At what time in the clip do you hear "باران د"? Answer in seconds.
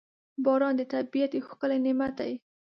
0.43-0.81